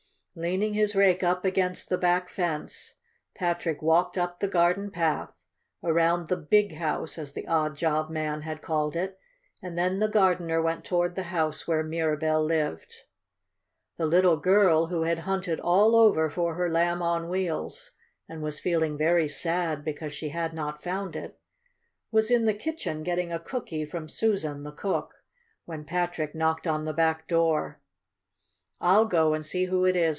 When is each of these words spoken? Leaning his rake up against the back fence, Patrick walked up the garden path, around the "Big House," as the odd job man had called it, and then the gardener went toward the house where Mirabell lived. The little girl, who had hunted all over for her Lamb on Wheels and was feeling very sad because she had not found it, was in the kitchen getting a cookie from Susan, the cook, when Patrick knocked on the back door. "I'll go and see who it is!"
Leaning 0.33 0.73
his 0.73 0.95
rake 0.95 1.21
up 1.21 1.43
against 1.43 1.89
the 1.89 1.97
back 1.97 2.29
fence, 2.29 2.95
Patrick 3.35 3.81
walked 3.81 4.17
up 4.17 4.39
the 4.39 4.47
garden 4.47 4.89
path, 4.89 5.33
around 5.83 6.29
the 6.29 6.37
"Big 6.37 6.73
House," 6.77 7.17
as 7.17 7.33
the 7.33 7.45
odd 7.49 7.75
job 7.75 8.09
man 8.09 8.43
had 8.43 8.61
called 8.61 8.95
it, 8.95 9.19
and 9.61 9.77
then 9.77 9.99
the 9.99 10.07
gardener 10.07 10.61
went 10.61 10.85
toward 10.85 11.15
the 11.15 11.23
house 11.23 11.67
where 11.67 11.83
Mirabell 11.83 12.41
lived. 12.45 12.95
The 13.97 14.05
little 14.05 14.37
girl, 14.37 14.85
who 14.85 15.01
had 15.03 15.19
hunted 15.19 15.59
all 15.59 15.97
over 15.97 16.29
for 16.29 16.55
her 16.55 16.69
Lamb 16.71 17.01
on 17.01 17.27
Wheels 17.27 17.91
and 18.29 18.41
was 18.41 18.57
feeling 18.57 18.97
very 18.97 19.27
sad 19.27 19.83
because 19.83 20.13
she 20.13 20.29
had 20.29 20.53
not 20.53 20.81
found 20.81 21.13
it, 21.13 21.37
was 22.09 22.31
in 22.31 22.45
the 22.45 22.53
kitchen 22.53 23.03
getting 23.03 23.33
a 23.33 23.39
cookie 23.39 23.83
from 23.83 24.07
Susan, 24.07 24.63
the 24.63 24.71
cook, 24.71 25.13
when 25.65 25.83
Patrick 25.83 26.33
knocked 26.33 26.65
on 26.67 26.85
the 26.85 26.93
back 26.93 27.27
door. 27.27 27.81
"I'll 28.79 29.05
go 29.07 29.33
and 29.33 29.45
see 29.45 29.65
who 29.65 29.83
it 29.85 29.97
is!" 29.97 30.09